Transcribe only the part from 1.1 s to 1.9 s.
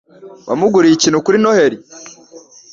kuri Noheri?